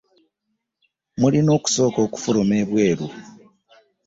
Mulina 1.19 1.49
okusooka 1.57 1.99
okufuluma 2.05 2.53
ebweru. 2.63 3.07